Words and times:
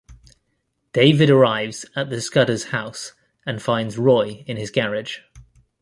David 0.93 1.29
arrives 1.29 1.85
at 1.95 2.09
the 2.09 2.21
Scudder's 2.23 2.69
house 2.71 3.13
and 3.45 3.61
finds 3.61 3.99
Roy 3.99 4.43
in 4.47 4.57
his 4.57 4.71
garage. 4.71 5.19